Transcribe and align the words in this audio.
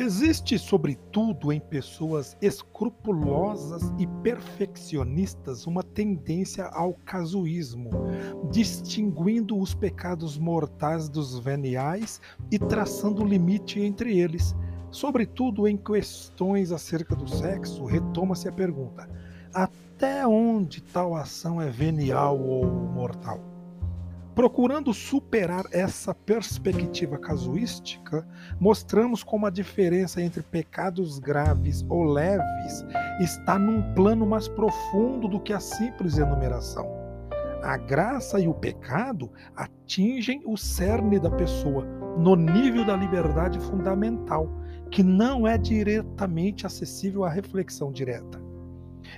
Existe, 0.00 0.58
sobretudo, 0.58 1.52
em 1.52 1.60
pessoas 1.60 2.34
escrupulosas 2.40 3.92
e 3.98 4.06
perfeccionistas 4.22 5.66
uma 5.66 5.82
tendência 5.82 6.64
ao 6.68 6.94
casuísmo, 7.04 7.90
distinguindo 8.50 9.58
os 9.58 9.74
pecados 9.74 10.38
mortais 10.38 11.06
dos 11.06 11.38
veniais 11.38 12.18
e 12.50 12.58
traçando 12.58 13.22
limite 13.22 13.78
entre 13.78 14.18
eles. 14.18 14.56
Sobretudo 14.90 15.68
em 15.68 15.76
questões 15.76 16.72
acerca 16.72 17.14
do 17.14 17.28
sexo, 17.28 17.84
retoma-se 17.84 18.48
a 18.48 18.52
pergunta: 18.52 19.06
até 19.52 20.26
onde 20.26 20.80
tal 20.80 21.14
ação 21.14 21.60
é 21.60 21.68
venial 21.68 22.40
ou 22.40 22.64
mortal? 22.64 23.59
Procurando 24.40 24.94
superar 24.94 25.66
essa 25.70 26.14
perspectiva 26.14 27.18
casuística, 27.18 28.26
mostramos 28.58 29.22
como 29.22 29.44
a 29.44 29.50
diferença 29.50 30.22
entre 30.22 30.42
pecados 30.42 31.18
graves 31.18 31.84
ou 31.90 32.04
leves 32.04 32.82
está 33.20 33.58
num 33.58 33.92
plano 33.92 34.24
mais 34.24 34.48
profundo 34.48 35.28
do 35.28 35.38
que 35.38 35.52
a 35.52 35.60
simples 35.60 36.16
enumeração. 36.16 36.90
A 37.62 37.76
graça 37.76 38.40
e 38.40 38.48
o 38.48 38.54
pecado 38.54 39.30
atingem 39.54 40.40
o 40.46 40.56
cerne 40.56 41.20
da 41.20 41.30
pessoa, 41.30 41.84
no 42.16 42.34
nível 42.34 42.86
da 42.86 42.96
liberdade 42.96 43.60
fundamental, 43.60 44.48
que 44.90 45.02
não 45.02 45.46
é 45.46 45.58
diretamente 45.58 46.64
acessível 46.64 47.24
à 47.24 47.28
reflexão 47.28 47.92
direta 47.92 48.49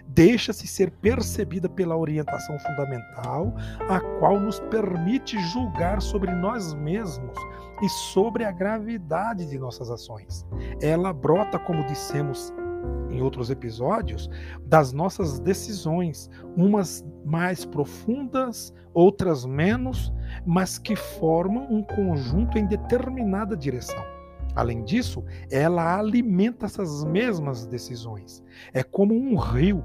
deixa-se 0.06 0.66
ser 0.66 0.90
percebida 0.90 1.68
pela 1.68 1.96
orientação 1.96 2.58
fundamental, 2.58 3.54
a 3.88 4.00
qual 4.18 4.38
nos 4.40 4.60
permite 4.60 5.38
julgar 5.50 6.00
sobre 6.00 6.32
nós 6.34 6.74
mesmos 6.74 7.36
e 7.82 7.88
sobre 7.88 8.44
a 8.44 8.52
gravidade 8.52 9.46
de 9.46 9.58
nossas 9.58 9.90
ações. 9.90 10.46
Ela 10.80 11.12
brota, 11.12 11.58
como 11.58 11.84
dissemos 11.86 12.52
em 13.10 13.20
outros 13.20 13.50
episódios, 13.50 14.30
das 14.64 14.92
nossas 14.92 15.38
decisões, 15.38 16.30
umas 16.56 17.04
mais 17.24 17.64
profundas, 17.64 18.72
outras 18.94 19.44
menos, 19.44 20.12
mas 20.46 20.78
que 20.78 20.96
formam 20.96 21.66
um 21.70 21.82
conjunto 21.82 22.58
em 22.58 22.66
determinada 22.66 23.56
direção. 23.56 24.02
Além 24.54 24.84
disso, 24.84 25.24
ela 25.50 25.98
alimenta 25.98 26.66
essas 26.66 27.04
mesmas 27.04 27.66
decisões. 27.66 28.42
É 28.72 28.82
como 28.82 29.14
um 29.14 29.36
rio 29.36 29.84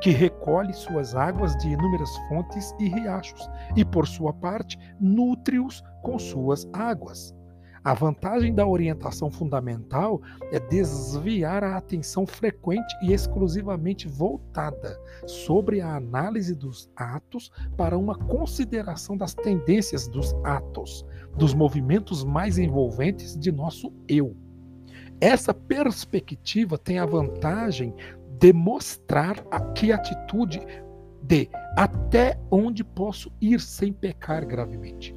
que 0.00 0.10
recolhe 0.10 0.72
suas 0.72 1.14
águas 1.14 1.56
de 1.56 1.68
inúmeras 1.68 2.10
fontes 2.28 2.74
e 2.78 2.88
riachos 2.88 3.48
e, 3.76 3.84
por 3.84 4.06
sua 4.06 4.32
parte, 4.32 4.78
nutre-os 5.00 5.82
com 6.02 6.18
suas 6.18 6.68
águas. 6.72 7.34
A 7.84 7.94
vantagem 7.94 8.54
da 8.54 8.66
orientação 8.66 9.30
fundamental 9.30 10.20
é 10.52 10.58
desviar 10.58 11.62
a 11.62 11.76
atenção 11.76 12.26
frequente 12.26 12.94
e 13.02 13.12
exclusivamente 13.12 14.08
voltada 14.08 14.98
sobre 15.26 15.80
a 15.80 15.94
análise 15.94 16.54
dos 16.54 16.90
atos 16.96 17.50
para 17.76 17.96
uma 17.96 18.16
consideração 18.16 19.16
das 19.16 19.34
tendências 19.34 20.08
dos 20.08 20.34
atos, 20.44 21.04
dos 21.36 21.54
movimentos 21.54 22.24
mais 22.24 22.58
envolventes 22.58 23.38
de 23.38 23.52
nosso 23.52 23.92
eu. 24.08 24.36
Essa 25.20 25.52
perspectiva 25.52 26.78
tem 26.78 26.98
a 26.98 27.06
vantagem 27.06 27.94
demonstrar 28.38 29.44
a 29.50 29.60
que 29.72 29.90
atitude 29.90 30.60
de 31.22 31.48
até 31.76 32.38
onde 32.50 32.84
posso 32.84 33.30
ir 33.40 33.60
sem 33.60 33.92
pecar 33.92 34.46
gravemente. 34.46 35.14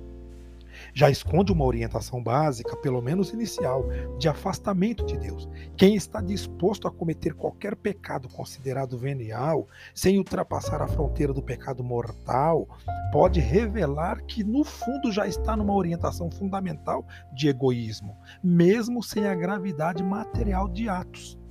Já 0.93 1.09
esconde 1.09 1.51
uma 1.51 1.65
orientação 1.65 2.21
básica, 2.23 2.75
pelo 2.77 3.01
menos 3.01 3.31
inicial, 3.31 3.85
de 4.17 4.27
afastamento 4.27 5.05
de 5.05 5.17
Deus. 5.17 5.47
Quem 5.77 5.95
está 5.95 6.21
disposto 6.21 6.87
a 6.87 6.91
cometer 6.91 7.33
qualquer 7.33 7.75
pecado 7.75 8.29
considerado 8.29 8.97
venial, 8.97 9.67
sem 9.93 10.17
ultrapassar 10.17 10.81
a 10.81 10.87
fronteira 10.87 11.33
do 11.33 11.41
pecado 11.41 11.83
mortal, 11.83 12.67
pode 13.11 13.39
revelar 13.39 14.21
que 14.23 14.43
no 14.43 14.63
fundo 14.63 15.11
já 15.11 15.27
está 15.27 15.55
numa 15.55 15.73
orientação 15.73 16.29
fundamental 16.29 17.05
de 17.33 17.47
egoísmo, 17.47 18.17
mesmo 18.43 19.03
sem 19.03 19.27
a 19.27 19.35
gravidade 19.35 20.03
material 20.03 20.67
de 20.67 20.87
atos. 20.87 21.41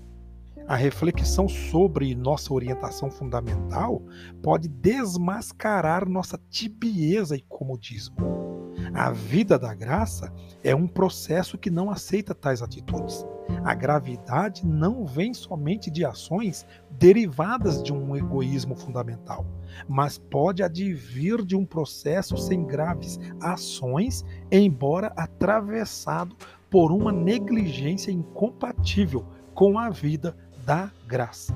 A 0.71 0.77
reflexão 0.77 1.49
sobre 1.49 2.15
nossa 2.15 2.54
orientação 2.54 3.10
fundamental 3.10 4.03
pode 4.41 4.69
desmascarar 4.69 6.09
nossa 6.09 6.38
tibieza 6.49 7.37
e 7.37 7.41
comodismo. 7.43 8.50
A 8.93 9.11
vida 9.12 9.59
da 9.59 9.73
graça 9.73 10.33
é 10.65 10.75
um 10.75 10.87
processo 10.87 11.56
que 11.56 11.71
não 11.71 11.91
aceita 11.91 12.34
tais 12.34 12.62
atitudes. 12.62 13.25
A 13.65 13.75
gravidade 13.75 14.67
não 14.67 15.05
vem 15.05 15.33
somente 15.34 15.91
de 15.91 16.05
ações 16.05 16.67
derivadas 16.91 17.83
de 17.83 17.93
um 17.93 18.17
egoísmo 18.17 18.75
fundamental, 18.75 19.47
mas 19.89 20.19
pode 20.19 20.62
advir 20.62 21.45
de 21.45 21.56
um 21.56 21.65
processo 21.65 22.37
sem 22.37 22.65
graves 22.65 23.19
ações, 23.41 24.25
embora 24.51 25.12
atravessado 25.17 26.37
por 26.71 26.93
uma 26.93 27.12
negligência 27.12 28.11
incompatível 28.11 29.27
com 29.55 29.78
a 29.78 29.91
vida 29.91 30.37
da 30.65 30.91
graça. 31.07 31.55